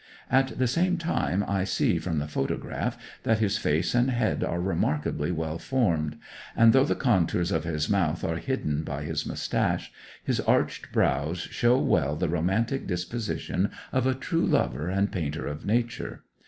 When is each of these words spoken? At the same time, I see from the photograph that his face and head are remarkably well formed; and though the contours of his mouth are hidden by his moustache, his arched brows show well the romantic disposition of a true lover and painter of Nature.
At 0.31 0.57
the 0.57 0.65
same 0.65 0.97
time, 0.97 1.45
I 1.47 1.63
see 1.63 1.99
from 1.99 2.17
the 2.17 2.27
photograph 2.27 2.97
that 3.21 3.37
his 3.37 3.59
face 3.59 3.93
and 3.93 4.09
head 4.09 4.43
are 4.43 4.59
remarkably 4.59 5.31
well 5.31 5.59
formed; 5.59 6.17
and 6.57 6.73
though 6.73 6.85
the 6.85 6.95
contours 6.95 7.51
of 7.51 7.65
his 7.65 7.87
mouth 7.87 8.23
are 8.23 8.37
hidden 8.37 8.83
by 8.83 9.03
his 9.03 9.27
moustache, 9.27 9.91
his 10.23 10.39
arched 10.39 10.91
brows 10.91 11.41
show 11.41 11.77
well 11.77 12.15
the 12.15 12.29
romantic 12.29 12.87
disposition 12.87 13.69
of 13.91 14.07
a 14.07 14.15
true 14.15 14.43
lover 14.47 14.89
and 14.89 15.11
painter 15.11 15.45
of 15.45 15.67
Nature. 15.67 16.23